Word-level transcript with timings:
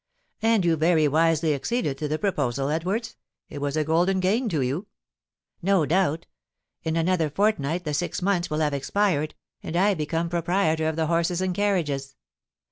'""And 0.41 0.65
you 0.65 0.77
very 0.77 1.07
wisely 1.07 1.53
acceded 1.53 1.95
to 1.99 2.07
the 2.07 2.17
proposal, 2.17 2.69
Edwards? 2.69 3.17
It 3.49 3.59
was 3.61 3.77
a 3.77 3.83
golden 3.83 4.19
gain 4.19 4.49
to 4.49 4.61
you." 4.61 4.87
"No 5.61 5.85
doubt. 5.85 6.25
In 6.81 6.95
another 6.95 7.29
fortnight 7.29 7.83
the 7.83 7.93
six 7.93 8.19
months 8.19 8.49
will 8.49 8.61
have 8.61 8.73
expired, 8.73 9.35
and 9.61 9.75
I 9.75 9.93
become 9.93 10.27
proprietor 10.27 10.87
of 10.87 10.95
the 10.95 11.05
horses 11.05 11.39
and 11.39 11.53
carriages." 11.53 12.15